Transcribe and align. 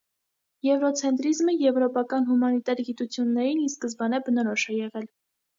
Եվրոցենտրիզմը 0.67 1.53
եվրոպական 1.65 2.25
հումանիտար 2.31 2.83
գիտություններին 2.89 3.63
ի 3.67 3.69
սկզբանե 3.75 4.25
բնորոշ 4.31 4.69
է 4.75 4.81
եղել։ 4.83 5.11